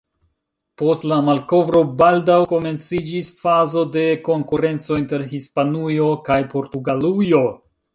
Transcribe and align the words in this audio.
Post 0.81 1.03
la 1.11 1.19
malkovro 1.27 1.81
baldaŭ 1.99 2.39
komenciĝis 2.53 3.31
fazo 3.45 3.87
de 3.99 4.09
konkurenco 4.31 5.01
inter 5.05 5.31
Hispanujo 5.37 6.13
kaj 6.31 6.45
Portugalujo. 6.57 7.49